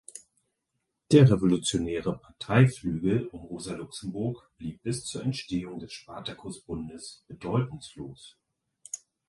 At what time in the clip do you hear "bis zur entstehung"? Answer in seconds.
4.81-5.77